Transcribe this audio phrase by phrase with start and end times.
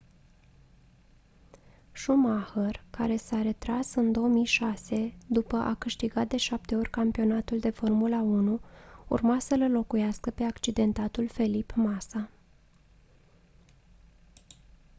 [1.91, 8.21] schumacher care s-a retras în 2006 după a câștigat de 7 ori campionatul de formula
[8.21, 8.59] 1
[9.07, 12.29] urma să-l înlocuiască pe accidentatul felipe massa